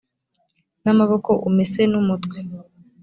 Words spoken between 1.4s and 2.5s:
umese n umutwe